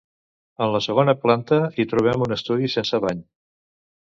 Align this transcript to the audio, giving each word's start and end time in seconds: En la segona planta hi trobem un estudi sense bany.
En 0.65 0.71
la 0.75 0.79
segona 0.85 1.15
planta 1.25 1.59
hi 1.77 1.85
trobem 1.93 2.25
un 2.29 2.37
estudi 2.37 2.71
sense 2.79 3.03
bany. 3.05 3.23